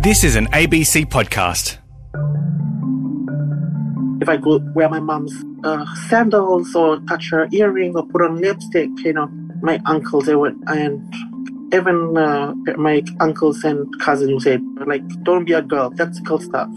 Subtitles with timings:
[0.00, 1.78] This is an ABC podcast.
[4.22, 8.40] If I go wear my mom's uh, sandals or touch her earring or put on
[8.40, 9.26] lipstick, you know,
[9.60, 11.02] my uncles they would and
[11.74, 15.90] even uh, my uncles and cousins would say like, "Don't be a girl.
[15.90, 16.70] That's girl stuff."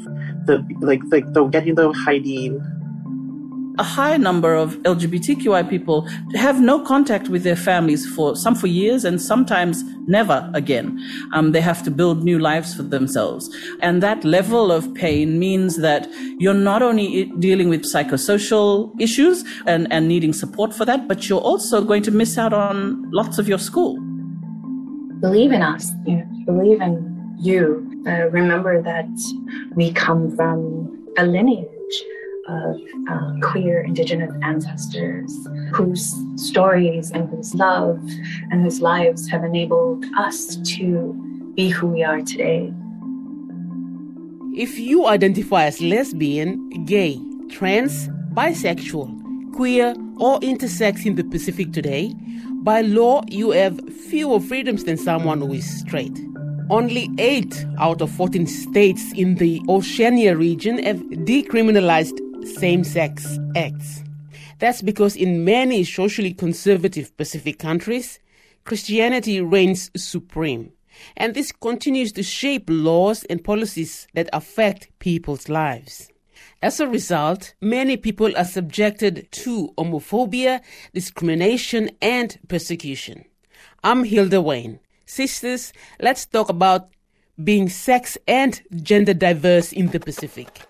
[0.48, 2.60] The like like the getting the hygiene
[3.80, 8.68] a high number of LGBTQI people have no contact with their families for some for
[8.68, 11.00] years and sometimes never again.
[11.34, 13.50] Um, they have to build new lives for themselves.
[13.82, 16.08] And that level of pain means that
[16.40, 21.42] you're not only dealing with psychosocial issues and, and needing support for that, but you're
[21.42, 24.00] also going to miss out on lots of your school.
[25.20, 27.88] Believe in us, you know, believe in you.
[28.08, 29.10] Uh, remember that
[29.76, 31.68] we come from a lineage
[32.52, 32.76] of
[33.10, 35.32] um, queer indigenous ancestors
[35.72, 38.00] whose stories and whose love
[38.52, 41.14] and whose lives have enabled us to
[41.56, 42.74] be who we are today.
[44.54, 52.14] If you identify as lesbian, gay, trans, bisexual, queer, or intersex in the Pacific today,
[52.64, 56.20] by law you have fewer freedoms than someone who is straight.
[56.70, 64.04] Only 8 out of 14 states in the Oceania region have decriminalized same sex acts.
[64.60, 68.20] That's because in many socially conservative Pacific countries,
[68.64, 70.72] Christianity reigns supreme.
[71.18, 76.10] And this continues to shape laws and policies that affect people's lives.
[76.62, 80.62] As a result, many people are subjected to homophobia,
[80.94, 83.26] discrimination, and persecution.
[83.84, 84.80] I'm Hilda Wayne.
[85.08, 86.90] Sistas, let's talk about
[87.44, 90.62] being sex and gender diverse in the Pacific.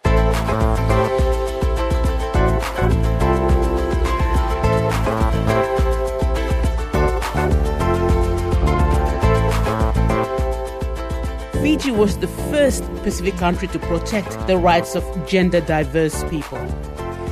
[11.82, 16.60] Fiji was the first Pacific country to protect the rights of gender diverse people.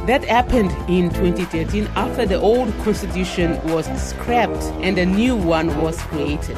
[0.08, 6.02] That happened in 2013 after the old constitution was scrapped and a new one was
[6.02, 6.58] created.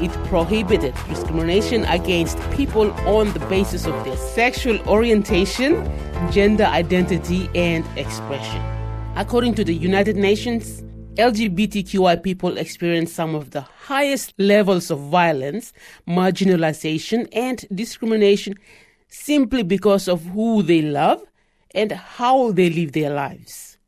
[0.00, 5.90] It prohibited discrimination against people on the basis of their sexual orientation,
[6.30, 8.62] gender identity, and expression.
[9.16, 10.84] According to the United Nations,
[11.18, 15.72] LGBTQI people experience some of the highest levels of violence,
[16.06, 18.54] marginalization, and discrimination
[19.08, 21.20] simply because of who they love
[21.74, 23.78] and how they live their lives.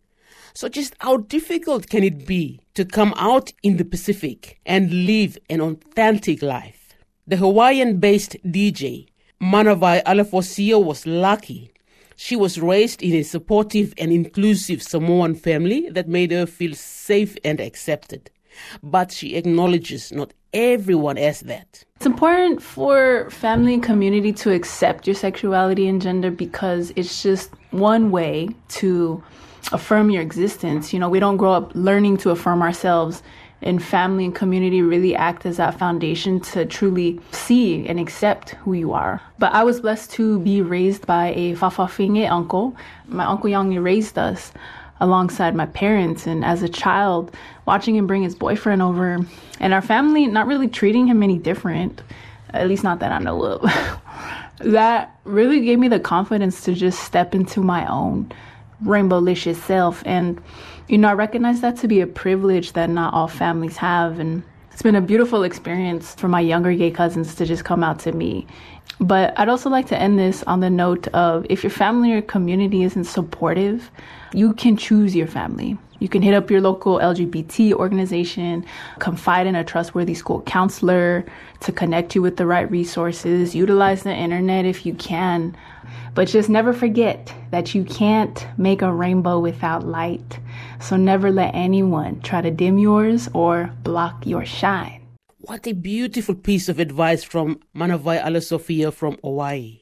[0.55, 5.39] So, just how difficult can it be to come out in the Pacific and live
[5.49, 6.97] an authentic life?
[7.29, 9.07] The Hawaiian based DJ,
[9.41, 11.71] Manavai Alefosio, was lucky
[12.21, 17.35] she was raised in a supportive and inclusive Samoan family that made her feel safe
[17.43, 18.31] and accepted.
[18.83, 21.83] But she acknowledges not everyone has that.
[21.97, 27.53] It's important for family and community to accept your sexuality and gender because it's just
[27.71, 28.51] one way
[28.81, 29.25] to
[29.73, 30.93] affirm your existence.
[30.93, 33.23] You know, we don't grow up learning to affirm ourselves
[33.63, 38.73] and family and community really act as that foundation to truly see and accept who
[38.73, 39.21] you are.
[39.39, 42.77] But I was blessed to be raised by a Fa'afafine uncle.
[43.07, 44.53] My uncle Yangi raised us
[45.01, 47.35] alongside my parents and as a child
[47.67, 49.19] watching him bring his boyfriend over
[49.59, 52.03] and our family not really treating him any different
[52.51, 53.63] at least not that I know of
[54.59, 58.31] that really gave me the confidence to just step into my own
[58.85, 60.41] rainbow-licious self and
[60.91, 64.19] you know, I recognize that to be a privilege that not all families have.
[64.19, 64.43] And
[64.73, 68.13] it's been a beautiful experience for my younger gay cousins to just come out to
[68.13, 68.45] me.
[68.99, 72.23] But I'd also like to end this on the note of if your family or
[72.23, 73.89] community isn't supportive,
[74.35, 75.79] you can choose your family.
[76.01, 78.65] You can hit up your local LGBT organization,
[78.99, 81.25] confide in a trustworthy school counselor
[81.61, 85.57] to connect you with the right resources, utilize the internet if you can.
[86.15, 90.41] But just never forget that you can't make a rainbow without light.
[90.81, 95.07] So never let anyone try to dim yours or block your shine.
[95.39, 99.81] What a beautiful piece of advice from Manavai Alesofia from Hawaii.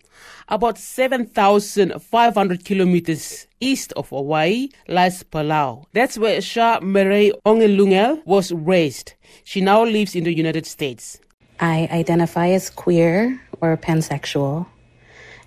[0.48, 5.84] About 7,500 kilometers east of Hawaii lies Palau.
[5.92, 9.14] That's where Sha Merei Ongelungel was raised.
[9.44, 11.20] She now lives in the United States.
[11.60, 14.66] I identify as queer or pansexual.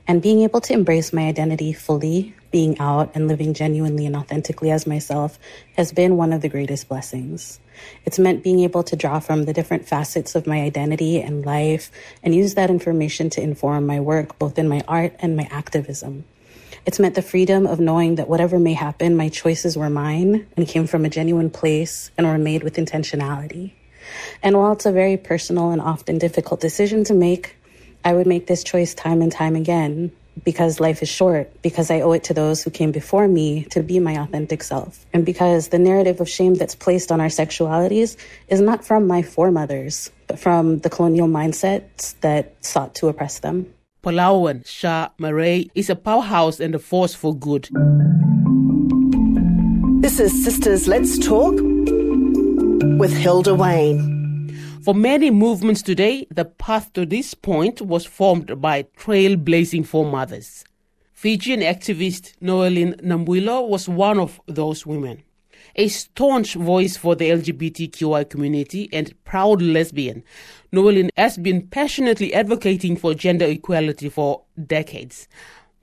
[0.08, 4.72] And being able to embrace my identity fully, being out and living genuinely and authentically
[4.72, 5.40] as myself
[5.78, 7.60] has been one of the greatest blessings.
[8.06, 11.90] It's meant being able to draw from the different facets of my identity and life
[12.22, 16.26] and use that information to inform my work, both in my art and my activism.
[16.86, 20.68] It's meant the freedom of knowing that whatever may happen, my choices were mine and
[20.68, 23.74] came from a genuine place and were made with intentionality.
[24.42, 27.56] And while it's a very personal and often difficult decision to make,
[28.04, 30.12] I would make this choice time and time again
[30.44, 33.84] because life is short, because I owe it to those who came before me to
[33.84, 38.18] be my authentic self, and because the narrative of shame that's placed on our sexualities
[38.48, 43.72] is not from my foremothers, but from the colonial mindsets that sought to oppress them.
[44.04, 47.70] Palauan Shah Marais is a powerhouse and a force for good.
[50.02, 51.54] This is Sistas Let's Talk
[53.00, 54.21] with Hilda Wayne.
[54.84, 60.66] For many movements today, the path to this point was formed by trailblazing foremothers.
[61.14, 65.22] Fijian activist Noelene Nabulivou was one of those women.
[65.76, 70.24] A staunch voice for the LGBTQI community and proud lesbian,
[70.72, 75.28] Noeline has been passionately advocating for gender equality for decades.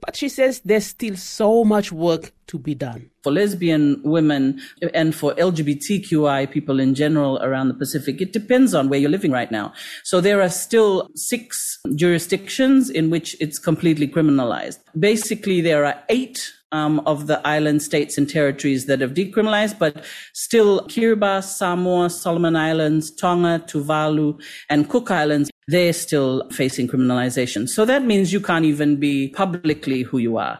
[0.00, 3.10] But she says there's still so much work to be done.
[3.22, 4.60] For lesbian women
[4.94, 9.32] and for LGBTQI people in general around the Pacific, it depends on where you're living
[9.32, 9.72] right now.
[10.04, 14.78] So there are still six jurisdictions in which it's completely criminalized.
[14.98, 20.04] Basically, there are eight um, of the island states and territories that have decriminalized, but
[20.32, 27.68] still Kiribati, Samoa, Solomon Islands, Tonga, Tuvalu, and Cook Islands, they're still facing criminalization.
[27.68, 30.58] So that means you can't even be publicly who you are.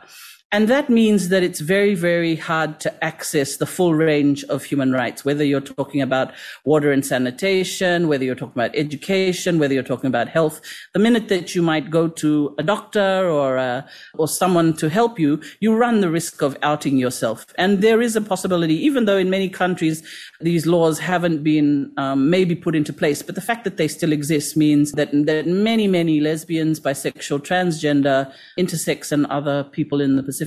[0.51, 4.93] And that means that it's very, very hard to access the full range of human
[4.93, 6.33] rights, whether you're talking about
[6.65, 10.63] water and sanitation, whether you're talking about education, whether you're talking about health.
[10.95, 15.19] The minute that you might go to a doctor or, a, or someone to help
[15.19, 17.45] you, you run the risk of outing yourself.
[17.59, 20.03] And there is a possibility, even though in many countries
[20.41, 24.13] these laws haven't been um, maybe put into place, but the fact that they still
[24.13, 30.38] exist means that, that many, many lesbians, bisexual, transgender, intersex, and other people in the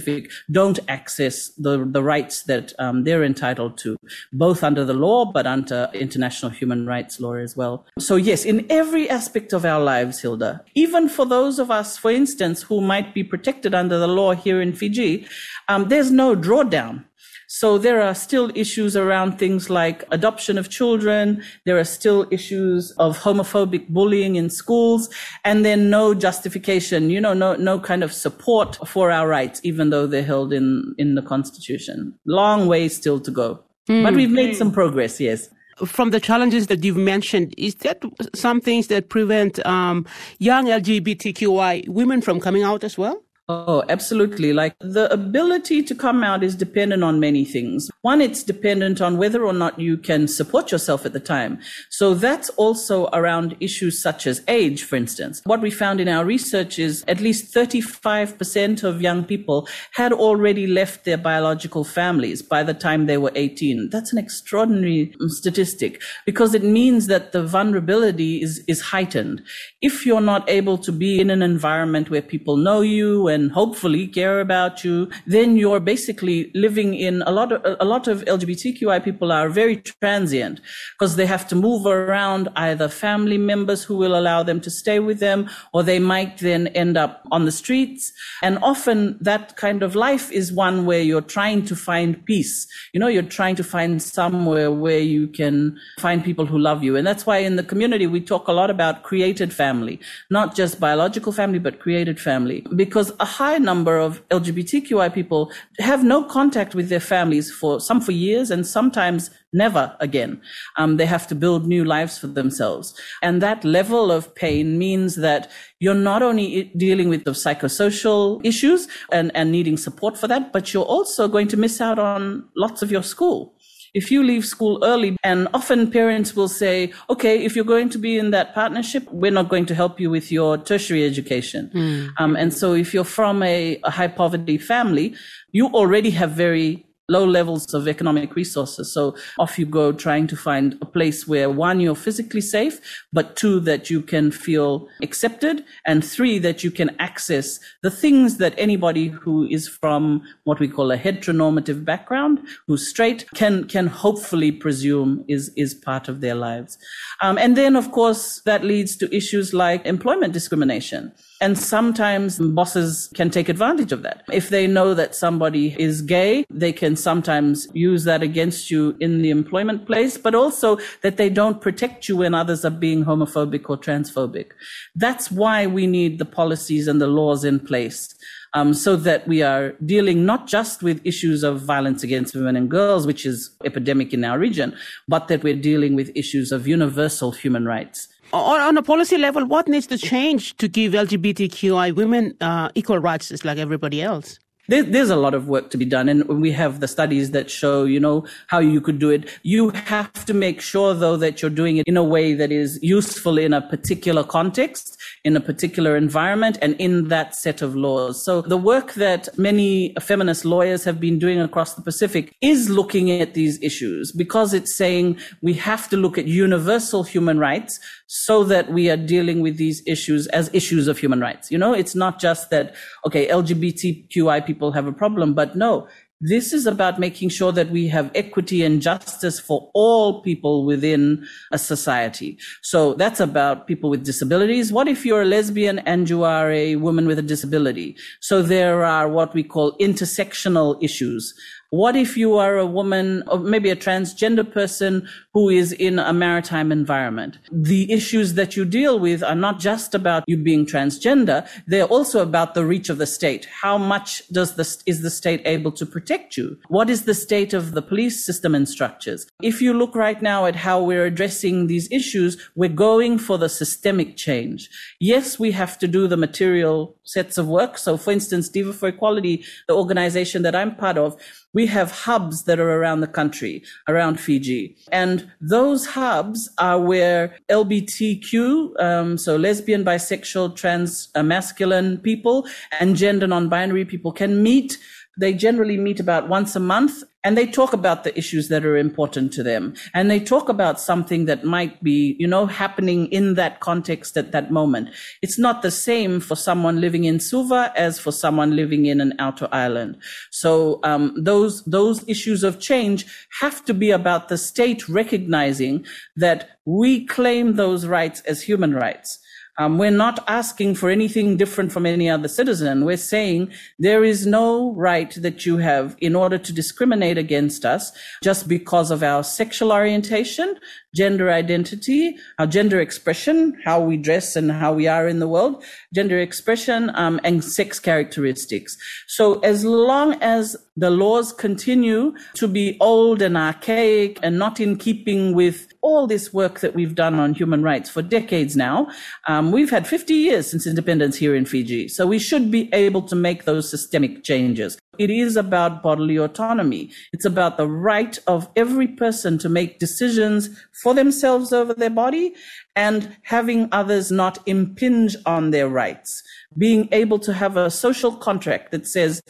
[0.51, 3.97] Don't access the, the rights that um, they're entitled to,
[4.33, 7.85] both under the law, but under international human rights law as well.
[7.99, 12.11] So, yes, in every aspect of our lives, Hilda, even for those of us, for
[12.11, 15.27] instance, who might be protected under the law here in Fiji,
[15.67, 17.05] um, there's no drawdown
[17.53, 21.44] so there are still issues around things like adoption of children.
[21.65, 25.09] There are still issues of homophobic bullying in schools
[25.44, 29.89] and then no justification, you know, no, no kind of support for our rights, even
[29.89, 32.18] though they're held in, in the constitution.
[32.25, 33.59] Long way still to go.
[33.89, 34.04] Mm.
[34.06, 35.50] But we've made some progress, yes
[35.86, 38.04] from the challenges that you've mentioned, is that
[38.36, 40.06] some things that prevent um,
[40.38, 43.24] young LGBTQI women from coming out as well?
[43.51, 44.53] Oh, absolutely.
[44.53, 47.92] Like the ability to come out is dependent on many things.
[48.01, 51.59] One, it's dependent on whether or not you can support yourself at the time.
[51.89, 55.42] So that's also around issues such as age, for instance.
[55.44, 60.65] What we found in our research is at least 35% of young people had already
[60.65, 63.89] left their biological families by the time they were 18.
[63.89, 69.42] That's an extraordinary um, statistic because it means that the vulnerability is, is heightened.
[69.81, 73.51] If you're not able to be in an environment where people know you and and
[73.51, 78.23] hopefully care about you, then you're basically living in a lot of, a lot of
[78.25, 80.61] LGBTQI people are very transient
[80.93, 84.99] because they have to move around either family members who will allow them to stay
[84.99, 88.13] with them, or they might then end up on the streets.
[88.41, 92.67] And often that kind of life is one where you're trying to find peace.
[92.94, 96.95] You know, you're trying to find somewhere where you can find people who love you.
[96.95, 99.99] And that's why in the community, we talk a lot about created family,
[100.29, 106.04] not just biological family, but created family, because a high number of LGBTQI people have
[106.04, 110.42] no contact with their families for some for years and sometimes never again.
[110.78, 112.94] Um, they have to build new lives for themselves.
[113.21, 118.88] And that level of pain means that you're not only dealing with the psychosocial issues
[119.11, 122.81] and, and needing support for that, but you're also going to miss out on lots
[122.81, 123.54] of your school
[123.94, 127.98] if you leave school early, and often parents will say, okay, if you're going to
[127.98, 131.69] be in that partnership, we're not going to help you with your tertiary education.
[131.74, 132.10] Mm.
[132.18, 135.16] Um, and so if you're from a, a high poverty family,
[135.52, 138.94] you already have very low levels of economic resources.
[138.94, 142.80] So off you go trying to find a place where one, you're physically safe,
[143.11, 148.37] but two, that you can feel accepted, and three, that you can access the things
[148.37, 153.87] that anybody who is from what we call a heteronormative background, who's straight, can, can
[153.87, 156.77] hopefully presume is, is part of their lives.
[157.21, 161.11] Um, and then, of course, that leads to issues like employment discrimination.
[161.41, 164.23] And sometimes bosses can take advantage of that.
[164.31, 169.21] If they know that somebody is gay, they can sometimes use that against you in
[169.21, 173.69] the employment place, but also that they don't protect you when others are being homophobic
[173.69, 174.51] or transphobic.
[174.95, 178.13] That's why we need the policies and the laws in place.
[178.53, 182.69] Um, so that we are dealing not just with issues of violence against women and
[182.69, 184.75] girls, which is epidemic in our region,
[185.07, 188.09] but that we're dealing with issues of universal human rights.
[188.33, 193.29] on, a policy level, what needs to change to give LGBTQI women uh, equal rights
[193.29, 194.37] just like everybody else?
[194.71, 196.07] There's a lot of work to be done.
[196.07, 199.30] And we have the studies that show, you know, how you could do it.
[199.44, 202.80] You have to make sure, though, that you're doing it in a way that is
[202.81, 208.23] useful in a particular context, in a particular environment, and in that set of laws.
[208.23, 213.11] So the work that many feminist lawyers have been doing across the Pacific is looking
[213.11, 217.80] at these issues because it's saying we have to look at universal human rights
[218.13, 221.49] so that we are dealing with these issues as issues of human rights.
[221.49, 222.75] You know, it's not just that,
[223.07, 225.87] okay, LGBTQI people have a problem, but no,
[226.19, 231.25] this is about making sure that we have equity and justice for all people within
[231.53, 232.37] a society.
[232.61, 234.73] So that's about people with disabilities.
[234.73, 237.95] What if you're a lesbian and you are a woman with a disability?
[238.19, 241.33] So there are what we call intersectional issues
[241.71, 246.11] what if you are a woman or maybe a transgender person who is in a
[246.11, 247.37] maritime environment?
[247.49, 251.47] The issues that you deal with are not just about you being transgender.
[251.68, 253.47] They're also about the reach of the state.
[253.61, 256.57] How much does the, is the state able to protect you?
[256.68, 259.25] What is the state of the police system and structures?
[259.42, 263.47] If you look right now at how we're addressing these issues, we're going for the
[263.47, 264.69] systemic change.
[264.99, 267.78] Yes, we have to do the material sets of work.
[267.78, 271.16] So for instance, Diva for Equality, the organization that I'm part of,
[271.54, 274.75] we have hubs that are around the country, around Fiji.
[274.91, 282.47] And those hubs are where LBTQ, um, so lesbian, bisexual, trans, uh, masculine people
[282.80, 284.77] and gender non-binary people can meet
[285.18, 288.78] they generally meet about once a month and they talk about the issues that are
[288.78, 289.75] important to them.
[289.94, 294.31] And they talk about something that might be, you know, happening in that context at
[294.31, 294.90] that moment.
[295.21, 299.13] It's not the same for someone living in Suva as for someone living in an
[299.19, 299.97] outer island.
[300.31, 303.06] So, um, those, those issues of change
[303.40, 305.85] have to be about the state recognizing
[306.16, 309.19] that we claim those rights as human rights.
[309.57, 312.85] Um, we're not asking for anything different from any other citizen.
[312.85, 317.91] We're saying there is no right that you have in order to discriminate against us
[318.23, 320.57] just because of our sexual orientation,
[320.95, 325.63] gender identity, our gender expression, how we dress and how we are in the world,
[325.93, 328.77] gender expression, um, and sex characteristics.
[329.07, 334.77] So as long as the laws continue to be old and archaic and not in
[334.77, 338.88] keeping with all this work that we've done on human rights for decades now.
[339.28, 341.88] Um, we've had 50 years since independence here in Fiji.
[341.88, 344.78] So we should be able to make those systemic changes.
[345.00, 346.92] It is about bodily autonomy.
[347.14, 350.50] It's about the right of every person to make decisions
[350.83, 352.35] for themselves over their body
[352.76, 356.21] and having others not impinge on their rights.
[356.57, 359.21] Being able to have a social contract that says,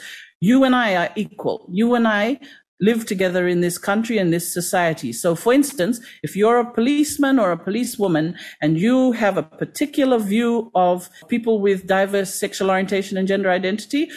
[0.44, 1.68] you and I are equal.
[1.72, 2.40] You and I
[2.82, 5.14] live together in this country and this society.
[5.14, 10.18] So, for instance, if you're a policeman or a policewoman and you have a particular
[10.18, 14.10] view of people with diverse sexual orientation and gender identity,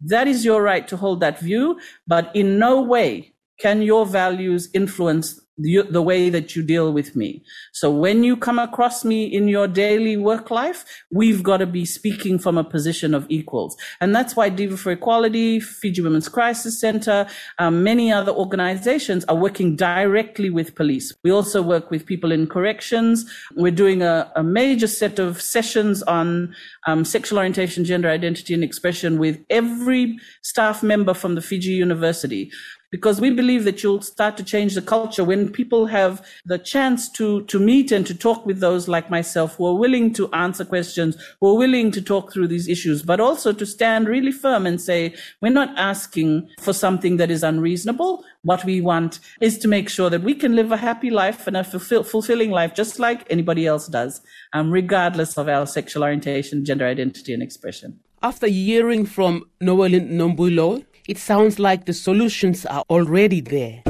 [0.00, 4.68] that is your right to hold that view, but in no way can your values
[4.74, 7.42] influence the, way that you deal with me.
[7.72, 11.84] So when you come across me in your daily work life, we've got to be
[11.84, 13.76] speaking from a position of equals.
[14.00, 17.26] And that's why Diva for Equality, Fiji Women's Crisis Center,
[17.58, 21.14] um, many other organizations are working directly with police.
[21.24, 23.24] We also work with people in corrections.
[23.54, 26.54] We're doing a, a major set of sessions on
[26.86, 32.50] um, sexual orientation, gender identity and expression with every staff member from the Fiji University
[32.96, 37.10] because we believe that you'll start to change the culture when people have the chance
[37.10, 40.64] to, to meet and to talk with those like myself who are willing to answer
[40.64, 44.64] questions, who are willing to talk through these issues, but also to stand really firm
[44.64, 48.24] and say, we're not asking for something that is unreasonable.
[48.44, 51.54] What we want is to make sure that we can live a happy life and
[51.54, 54.22] a fulfill, fulfilling life just like anybody else does,
[54.54, 58.00] um, regardless of our sexual orientation, gender identity, and expression.
[58.22, 63.82] After hearing from Noelene Nabulivou, it sounds like the solutions are already there.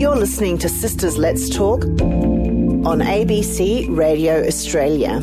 [0.00, 5.20] You're listening to Sistas Let's Talk on ABC Radio Australia.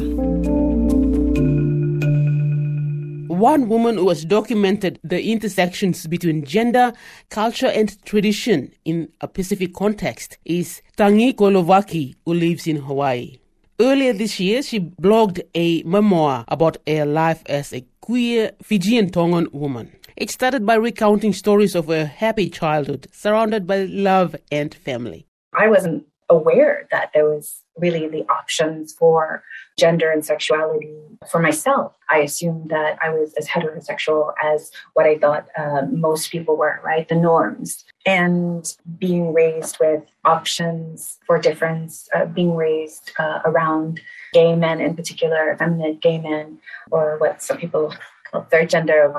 [3.27, 6.93] One woman who has documented the intersections between gender,
[7.29, 13.40] culture, and tradition in a Pacific context is Tangi Qolouvaki, who lives in Hawaii.
[13.81, 19.47] Earlier this year, she blogged a memoir about her life as a queer Fijian Tongan
[19.51, 19.91] woman.
[20.15, 25.25] It started by recounting stories of her happy childhood, surrounded by love and family.
[25.55, 29.43] I wasn't aware that there was really the options for
[29.77, 30.95] gender and sexuality
[31.29, 31.93] for myself.
[32.09, 36.79] I assumed that I was as heterosexual as what I thought uh, most people were,
[36.83, 37.07] right?
[37.07, 37.83] The norms.
[38.05, 38.65] And
[38.97, 43.99] being raised with options for difference, uh, being raised uh, around
[44.33, 46.59] gay men in particular, feminine gay men,
[46.91, 47.93] or what some people
[48.31, 49.13] call third gender,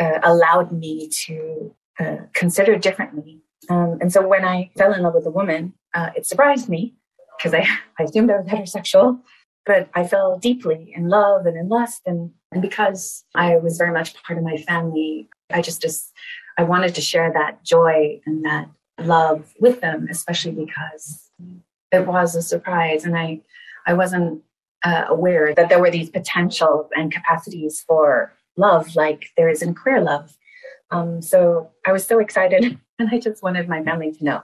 [0.00, 5.14] uh, allowed me to uh, consider differently um, and so when I fell in love
[5.14, 6.94] with a woman, uh, it surprised me
[7.38, 7.66] because I,
[7.98, 9.20] I assumed I was heterosexual,
[9.66, 12.02] but I fell deeply in love and in lust.
[12.06, 16.12] And, and because I was very much part of my family, I just, just
[16.58, 18.68] I wanted to share that joy and that
[18.98, 21.30] love with them, especially because
[21.92, 23.04] it was a surprise.
[23.04, 23.40] And I,
[23.86, 24.42] I wasn't
[24.84, 29.74] uh, aware that there were these potentials and capacities for love like there is in
[29.74, 30.36] queer love.
[30.94, 34.42] Um, so I was so excited and I just wanted my family to know.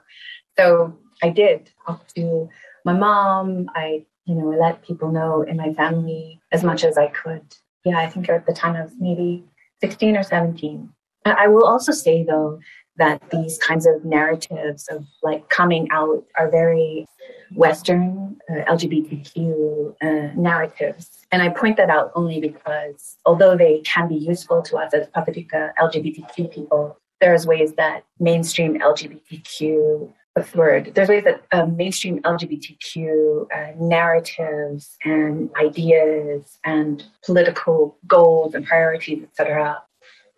[0.58, 2.48] So I did talk to
[2.84, 3.70] my mom.
[3.74, 7.42] I, you know, let people know in my family as much as I could.
[7.84, 9.44] Yeah, I think at the time I was maybe
[9.80, 10.90] 16 or 17.
[11.24, 12.60] I will also say though
[12.96, 17.06] that these kinds of narratives of like coming out are very
[17.54, 21.26] Western uh, LGBTQ uh, narratives.
[21.32, 25.06] And I point that out only because although they can be useful to us as
[25.08, 30.92] Pacifica LGBTQ people, there's ways that mainstream LGBTQ what's the word?
[30.94, 39.24] There's ways that um, mainstream LGBTQ uh, narratives and ideas and political goals and priorities,
[39.24, 39.82] etc.,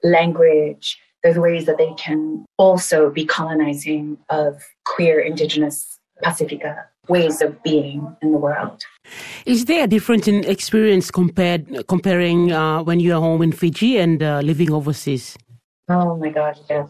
[0.02, 0.98] language.
[1.22, 8.16] There's ways that they can also be colonizing of queer, indigenous, Pacifica ways of being
[8.22, 8.84] in the world.
[9.44, 13.98] Is there a difference in experience compared comparing uh, when you are home in Fiji
[13.98, 15.36] and uh, living overseas?
[15.88, 16.88] Oh my God, yes.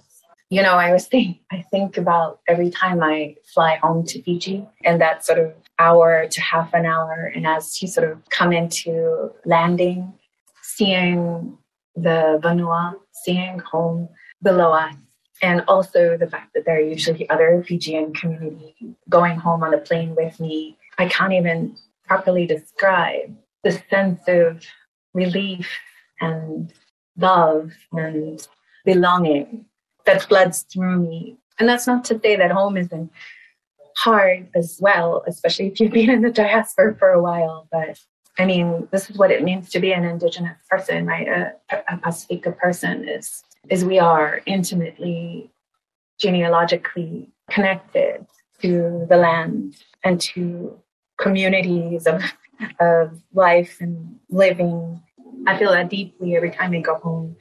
[0.50, 4.66] You know, I always think I think about every time I fly home to Fiji
[4.84, 8.52] and that sort of hour to half an hour, and as you sort of come
[8.52, 10.12] into landing,
[10.60, 11.56] seeing
[11.96, 14.10] the Vanua, seeing home
[14.42, 14.94] below us,
[15.42, 19.78] and also the fact that there are usually other Fijian community going home on a
[19.78, 20.78] plane with me.
[20.98, 24.62] I can't even properly describe the sense of
[25.12, 25.68] relief
[26.20, 26.72] and
[27.16, 28.46] love and
[28.84, 29.66] belonging
[30.06, 31.36] that floods through me.
[31.58, 33.10] And that's not to say that home isn't
[33.96, 37.68] hard as well, especially if you've been in the diaspora for a while.
[37.70, 38.00] But
[38.38, 41.28] I mean, this is what it means to be an Indigenous person, right?
[41.28, 41.52] A,
[41.88, 45.50] a Pacifica person is is we are intimately,
[46.18, 48.26] genealogically connected
[48.60, 50.78] to the land and to
[51.18, 52.22] communities of
[52.80, 55.02] of life and living.
[55.46, 57.36] I feel that deeply every time I go home.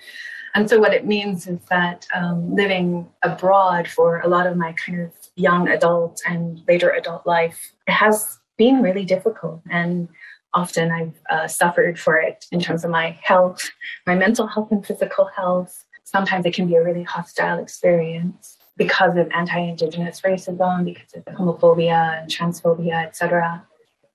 [0.53, 4.73] And so, what it means is that um, living abroad for a lot of my
[4.73, 9.61] kind of young adult and later adult life has been really difficult.
[9.69, 10.09] And
[10.53, 13.71] often I've uh, suffered for it in terms of my health,
[14.05, 15.85] my mental health, and physical health.
[16.03, 22.21] Sometimes it can be a really hostile experience because of anti-indigenous racism, because of homophobia
[22.21, 23.63] and transphobia, etc.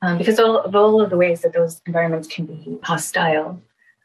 [0.02, 3.62] Um, because of all of the ways that those environments can be hostile.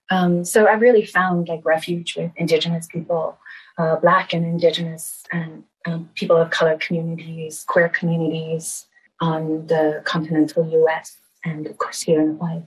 [0.09, 3.37] Um, so I've really found like refuge with Indigenous people,
[3.77, 8.87] uh, Black and Indigenous and um, people of color communities, queer communities
[9.19, 12.63] on the continental US and of course here in Hawaii.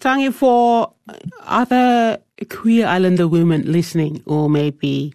[0.00, 0.92] Tangi, for
[1.40, 2.18] other
[2.50, 5.12] queer islander women listening or maybe,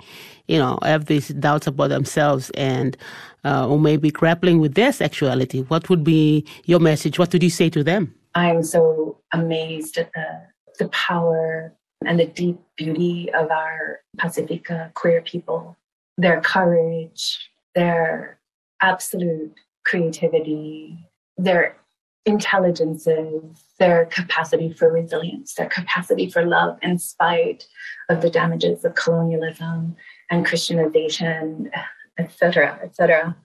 [0.48, 2.98] you know, have these doubts about themselves and
[3.44, 7.18] uh, or maybe grappling with their sexuality, what would be your message?
[7.18, 8.14] What would you say to them?
[8.36, 11.74] I'm so amazed at the the power
[12.06, 15.78] and the deep beauty of our Pacifica queer people,
[16.18, 18.40] their courage, their
[18.82, 19.54] absolute
[19.86, 20.98] creativity,
[21.38, 21.76] their
[22.26, 23.42] intelligences,
[23.80, 27.66] their capacity for resilience, their capacity for love in spite
[28.10, 29.96] of the damages of colonialism
[30.30, 31.72] and Christianization,
[32.18, 33.36] etc., etc.,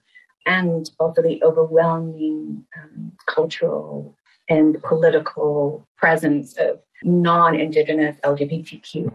[0.45, 4.15] and also the overwhelming um, cultural
[4.49, 9.13] and political presence of non-Indigenous LGBTQ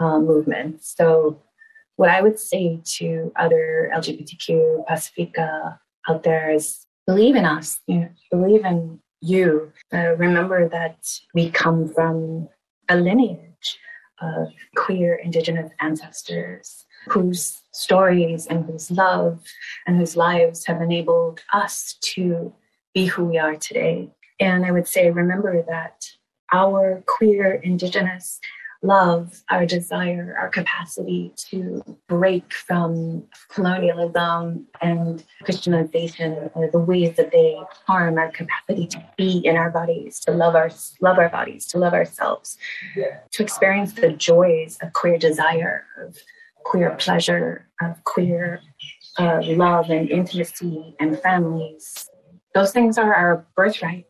[0.00, 0.92] uh, movements.
[0.96, 1.40] So
[1.96, 8.00] what I would say to other LGBTQ Pacifica out there is believe in us, you
[8.00, 9.72] know, believe in you.
[9.92, 10.96] Uh, remember that
[11.34, 12.48] we come from
[12.88, 13.78] a lineage
[14.20, 19.42] of queer Indigenous ancestors whose stories and whose love
[19.86, 22.52] and whose lives have enabled us to
[22.94, 24.10] be who we are today.
[24.40, 26.06] And I would say, remember that
[26.52, 28.40] our queer, indigenous
[28.84, 37.32] love, our desire, our capacity to break from colonialism and Christianization, or the ways that
[37.32, 40.70] they harm our capacity to be in our bodies, to love our
[41.00, 42.58] love our bodies, to love ourselves,
[43.32, 46.18] to experience the joys of queer desire, of
[46.64, 48.60] queer pleasure, of queer
[49.18, 52.08] uh, love and intimacy and families.
[52.54, 54.06] Those things are our birthright,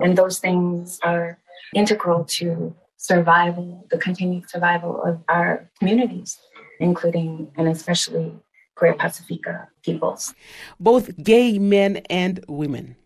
[0.00, 1.38] and those things are
[1.74, 2.74] integral to
[3.06, 6.38] survival, the continued survival of our communities,
[6.80, 8.32] including and especially
[8.74, 10.34] queer Pacifica peoples.
[10.80, 12.96] Both gay men and women.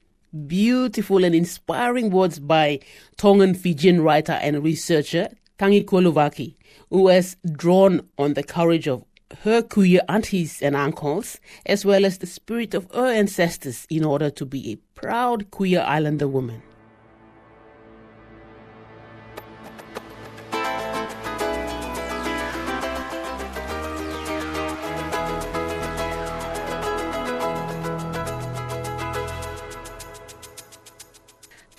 [0.47, 2.81] Beautiful and inspiring words by
[3.17, 6.57] Tongan Fijian writer and researcher Tangi Qolouvaki,
[6.89, 9.05] who has drawn on the courage of
[9.43, 14.31] her queer aunties and uncles, as well as the spirit of her ancestors, in order
[14.31, 16.63] to be a proud queer islander woman.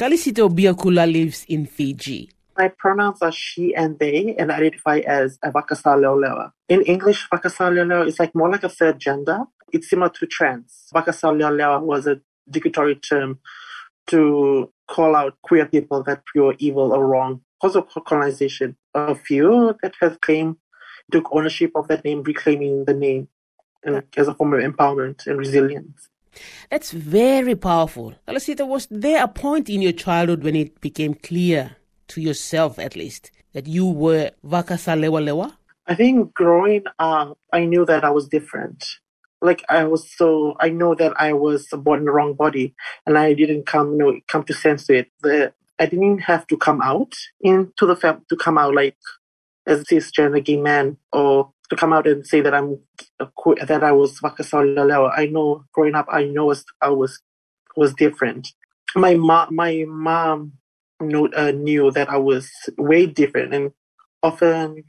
[0.02, 2.32] Kalisito Biaukula lives in Fiji.
[2.58, 6.54] My pronouns are she and they, and I identify as a Vakasalewalewa.
[6.70, 9.44] In English, Vakasalewalewa is like more like a third gender.
[9.72, 10.88] It's similar to trans.
[10.92, 13.38] Vakasalewalewa was a derogatory term
[14.08, 18.76] to call out queer people that were evil or wrong because of colonization.
[18.96, 20.56] A few that have claimed
[21.12, 23.28] took ownership of that name, reclaiming the name
[23.84, 26.10] and as a form of empowerment and resilience.
[26.70, 28.16] That's very powerful.
[28.28, 31.76] Alasita, was there a point in your childhood when it became clear
[32.10, 35.54] to yourself, at least, that you were Vakasalewa
[35.88, 38.86] I think growing up, I knew that I was different.
[39.42, 43.18] Like I was so, I know that I was born in the wrong body, and
[43.18, 45.12] I didn't come, you know, come to sense it.
[45.22, 48.98] The, I didn't have to come out into the family to come out like
[49.66, 52.78] as a cisgender gay man or to come out and say that I'm
[53.18, 55.14] that I was Vakasalewa.
[55.16, 57.18] I know growing up, I know I was
[57.78, 58.50] was different.
[58.94, 60.52] My mom, my mom
[61.00, 63.72] knew, uh, knew that I was way different, and
[64.22, 64.84] often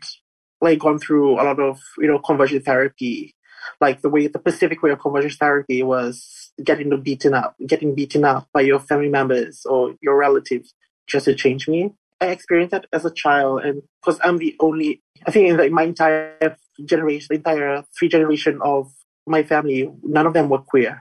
[0.60, 3.36] like gone through a lot of you know conversion therapy.
[3.80, 8.24] Like the way the Pacific way of conversion therapy was getting beaten up, getting beaten
[8.24, 10.74] up by your family members or your relatives
[11.06, 11.92] just to change me.
[12.20, 15.72] I experienced that as a child, and because I'm the only, I think in like
[15.72, 18.92] my entire generation, the entire three generation of
[19.26, 21.00] my family, none of them were queer.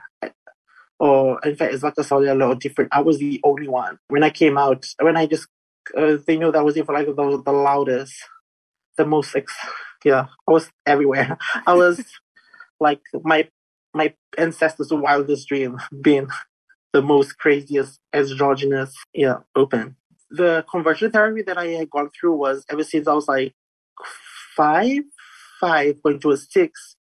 [0.98, 2.90] Or in fact, it's like a or different.
[2.94, 3.98] I was the only one.
[4.08, 5.48] When I came out, when I just,
[5.96, 8.14] uh, they knew that I was even like the, the loudest,
[8.96, 9.52] the most, ex-
[10.04, 11.36] yeah, I was everywhere.
[11.66, 12.04] I was
[12.80, 13.48] like my
[13.94, 16.28] my ancestors' wildest dream, being
[16.92, 19.96] the most craziest, androgynous, yeah, open.
[20.30, 23.54] The conversion therapy that I had gone through was ever since I was like
[24.56, 25.02] five,
[25.62, 26.96] five going to a six.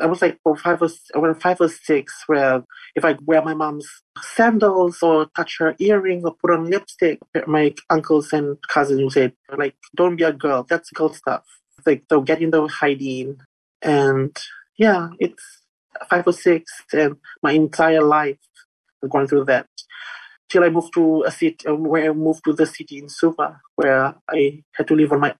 [0.00, 0.88] I was like oh, five or
[1.20, 2.64] when five or six, where
[2.96, 3.88] if I wear my mom's
[4.20, 9.32] sandals or touch her earrings or put on lipstick, my uncles and cousins would say,
[9.56, 11.44] like, don't be a girl, that's girl stuff.
[11.84, 13.38] Like they'll get into hiding.
[13.82, 14.36] And
[14.76, 15.44] yeah, it's
[16.10, 18.38] five or six and my entire life
[19.08, 19.68] gone through that.
[20.48, 23.60] Till I moved to a city uh, where I moved to the city in Suva,
[23.74, 25.34] where I had to live on my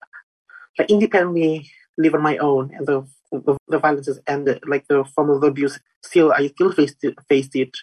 [0.79, 5.05] like independently live on my own and the the, the violence has ended like the
[5.15, 7.77] form of abuse still I still faced it faced it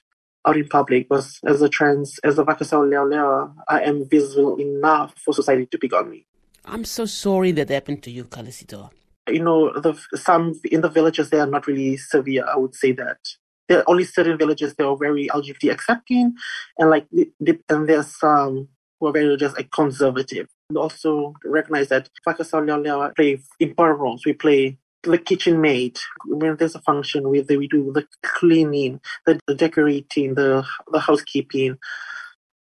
[0.45, 4.59] out in public because as a trans as a Vakasao Leo Leo I am visible
[4.59, 6.25] enough for society to pick on me.
[6.65, 8.89] I'm so sorry that happened to you, Kalisito.
[9.27, 12.91] You know, the some in the villages they are not really severe, I would say
[12.93, 13.17] that.
[13.69, 16.35] There are only certain villages that are very LGBT accepting
[16.77, 17.07] and like
[17.69, 18.67] and there's some
[18.99, 24.25] who are very just like conservative also recognize that Fakasal Liao play important roles.
[24.25, 29.39] We play the kitchen maid when there's a function we we do the cleaning, the,
[29.47, 31.77] the decorating, the the housekeeping.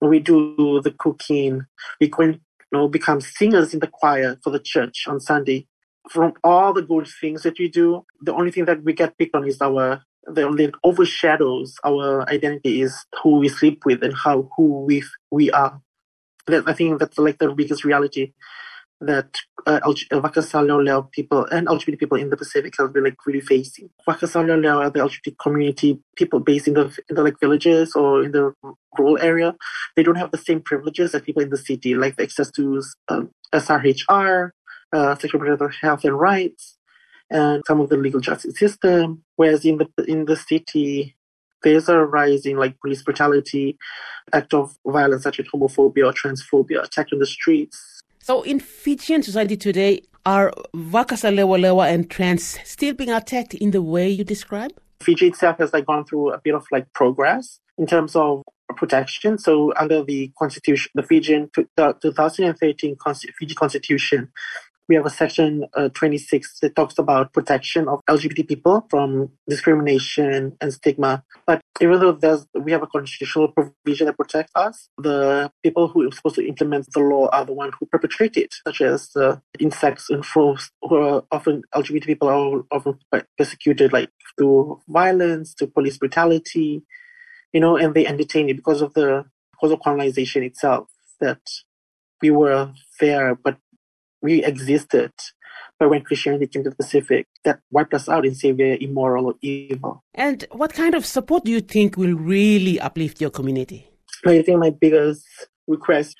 [0.02, 1.66] We do the cooking.
[2.00, 2.40] We and, you
[2.72, 5.68] know become singers in the choir for the church on Sunday.
[6.10, 9.36] From all the good things that we do, the only thing that we get picked
[9.36, 14.50] on is our the only overshadows our identity is who we sleep with and how
[14.56, 15.82] who we we are.
[16.50, 18.34] I think that's like the biggest reality
[19.02, 19.36] that
[19.68, 23.90] uh, Vakasalo people and LGBT people in the Pacific have been like really facing.
[24.08, 28.32] Vakasalo are the LGBT community people based in the in the like villages or in
[28.32, 28.54] the
[28.98, 29.56] rural area.
[29.96, 32.82] They don't have the same privileges as people in the city, like the access to
[33.10, 34.52] um, SRHR,
[34.94, 36.78] uh, sexual reproductive health and rights,
[37.30, 39.24] and some of the legal justice system.
[39.36, 41.17] Whereas in the in the city,
[41.64, 43.78] there's a rising like police brutality,
[44.34, 48.02] act of violence such as homophobia or transphobia, attack on the streets.
[48.20, 54.10] So in Fijian society today, are Vakasalewalewa and trans still being attacked in the way
[54.10, 54.74] you describe?
[55.00, 58.44] Fiji itself has like gone through a bit of like progress in terms of
[58.76, 59.38] protection.
[59.38, 62.98] So under the constitution, the Fijian the 2013
[63.40, 64.30] Fiji constitution,
[64.88, 70.56] we have a section uh, 26 that talks about protection of LGBT people from discrimination
[70.62, 71.24] and stigma.
[71.46, 76.08] But even though there's, we have a constitutional provision that protects us, the people who
[76.08, 79.38] are supposed to implement the law are the ones who perpetrate it, such as uh,
[79.60, 82.98] insects and frogs, who are often LGBT people are often
[83.38, 86.84] persecuted, like through violence, to police brutality,
[87.52, 90.88] you know, and they entertain it because of the because of colonization itself.
[91.20, 91.42] That
[92.22, 93.58] we were there, but
[94.28, 95.12] we existed.
[95.80, 99.28] But when Christianity came to the Pacific, that wiped us out and said we're immoral
[99.28, 100.04] or evil.
[100.14, 103.90] And what kind of support do you think will really uplift your community?
[104.26, 105.24] I think my biggest
[105.68, 106.16] request,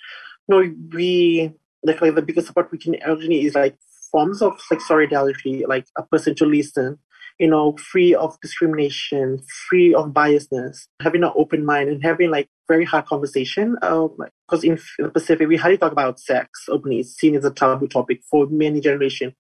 [0.48, 1.52] you know, we
[1.84, 3.76] like, like the biggest support we can urgently is like
[4.12, 7.00] forms of like solidarity, like a person to listen,
[7.40, 12.50] you know, free of discrimination, free of biasness, having an open mind and having like
[12.68, 13.76] very hard conversation.
[13.82, 17.00] Because um, in the Pacific, we hardly talk about sex openly.
[17.00, 19.34] It's seen as a taboo topic for many generations.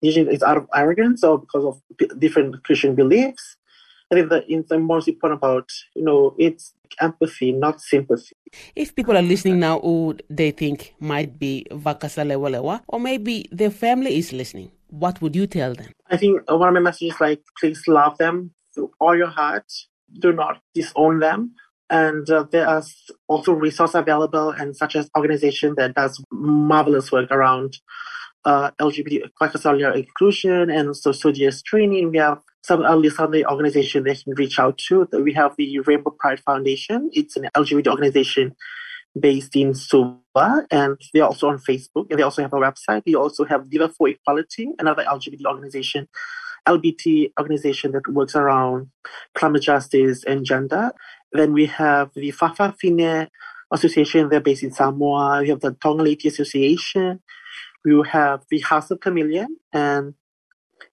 [0.00, 3.56] Usually it's out of arrogance or because of different Christian beliefs.
[4.10, 8.34] I think that the most important about, you know, it's empathy, not sympathy.
[8.76, 14.18] If people are listening now who they think might be Vakasalewa or maybe their family
[14.18, 15.90] is listening, what would you tell them?
[16.10, 19.66] I think one of my messages like, please love them with all your heart.
[20.18, 21.54] Do not disown them.
[21.90, 22.82] And uh, there are
[23.28, 27.78] also resources available and such as organization that does marvelous work around
[28.44, 31.32] uh, LGBT cellular inclusion and social
[31.64, 32.10] training.
[32.10, 35.06] We have some Sunday organization they can reach out to.
[35.12, 37.10] We have the Rainbow Pride Foundation.
[37.12, 38.56] It's an LGBT organization
[39.20, 43.02] based in Suva, and they're also on Facebook, and they also have a website.
[43.04, 46.08] We also have Diva for Equality, another LGBT organization,
[46.66, 48.88] LGBT organization that works around
[49.34, 50.90] climate justice and gender.
[51.32, 53.28] Then we have the Fa'afafine
[53.70, 55.42] Association, they're based in Samoa.
[55.42, 57.20] We have the Tonga Lady Association.
[57.84, 60.14] We have the House of Chameleon, and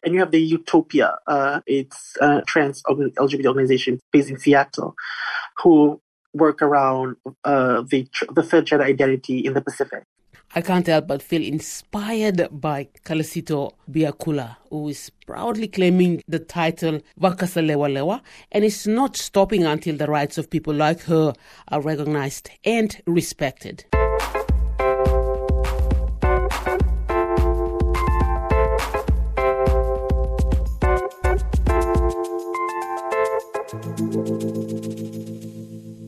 [0.04, 1.18] and you have the Utopia.
[1.28, 4.96] Uh, it's a trans LGBT organization based in Seattle,
[5.62, 6.02] who
[6.34, 10.04] work around uh, the the third gender identity in the Pacific.
[10.54, 17.00] I can't help but feel inspired by Kalisito Biaukula, who is proudly claiming the title
[17.18, 18.20] Vakasalewa
[18.52, 21.34] and is not stopping until the rights of people like her
[21.70, 23.86] are recognized and respected.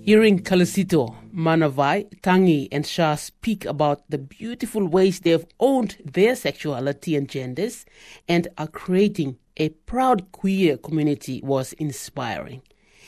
[0.06, 6.36] Hearing Kalisito, Manavai, Tangi, and Shah speak about the beautiful ways they have owned their
[6.36, 7.86] sexuality and genders
[8.28, 12.64] and are creating a proud queer community was inspiring.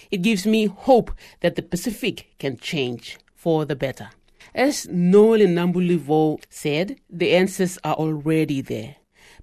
[0.09, 4.11] It gives me hope that the Pacific can change for the better.
[4.53, 8.95] As Noel Nabulivou said, the answers are already there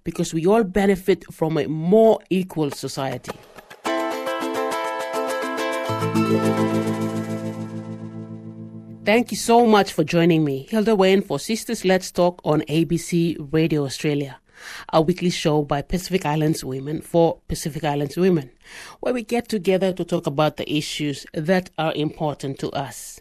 [0.05, 3.37] because we all benefit from a more equal society.
[9.05, 13.37] Thank you so much for joining me, Hilda Wayne, for Sistas Let's Talk on ABC
[13.53, 14.39] Radio Australia,
[14.93, 18.53] a weekly show by Pacific Islands Women for Pacific Islands Women,
[19.01, 23.21] where we get together to talk about the issues that are important to us.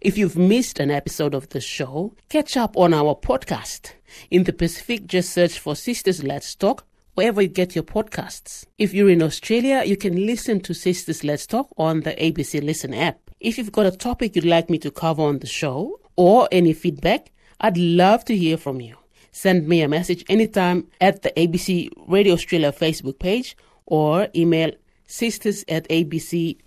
[0.00, 3.94] If you've missed an episode of the show, catch up on our podcast.
[4.30, 6.86] In the Pacific, just search for Sistas Let's Talk
[7.16, 8.66] wherever you get your podcasts.
[8.78, 12.92] If you're in Australia, you can listen to Sistas Let's Talk on the ABC Listen
[12.92, 13.18] app.
[13.40, 16.74] If you've got a topic you'd like me to cover on the show or any
[16.74, 18.96] feedback, I'd love to hear from you.
[19.32, 24.72] Send me a message anytime at the ABC Radio Australia Facebook page or email
[25.08, 26.58] sistas at abc.net.au.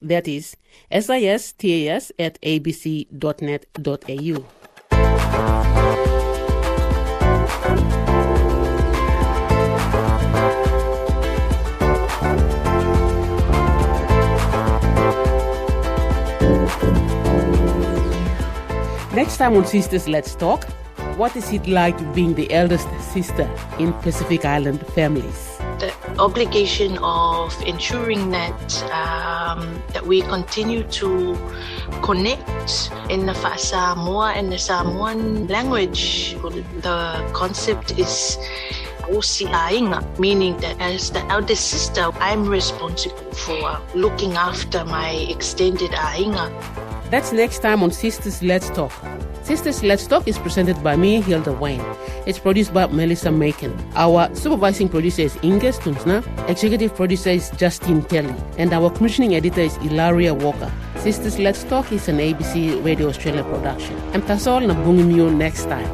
[0.00, 0.56] That is
[0.90, 3.02] S-I-S-T-A-S at abc.net.au.
[19.14, 20.64] Next time on Sistas Let's Talk,
[21.18, 23.46] what is it like being the eldest sister
[23.78, 25.58] in Pacific Island families?
[25.80, 31.36] The obligation of ensuring that um, that we continue to
[32.00, 36.32] connect in the Samoa and the Samoan language.
[36.80, 38.38] The concept is
[39.12, 45.90] Osi Ainga, meaning that as the eldest sister, I'm responsible for looking after my extended
[45.90, 46.48] Ainga
[47.12, 48.90] That's next time on Sistas Let's Talk.
[49.44, 51.84] Sistas Let's Talk is presented by me, Hilda Wayne.
[52.24, 53.76] It's produced by Melissa Macon.
[53.94, 56.24] Our supervising producer is Inge Stumsna.
[56.48, 58.34] Executive producer is Justin Kelly.
[58.56, 60.72] And our commissioning editor is Ilaria Walker.
[60.94, 63.94] Sistas Let's Talk is an ABC Radio Australia production.
[64.14, 65.90] I'm Tasol Nabungimyo next time.